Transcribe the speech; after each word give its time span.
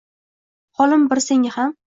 Holim 0.81 1.05
bir 1.13 1.23
senga 1.29 1.57
ham— 1.61 1.75